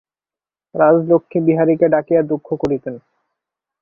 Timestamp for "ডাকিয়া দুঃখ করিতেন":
1.89-2.95